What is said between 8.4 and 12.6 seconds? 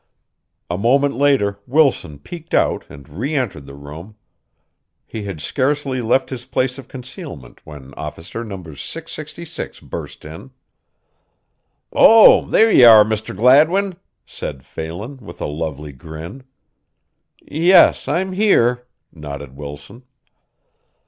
No. 666 burst in. "Oh,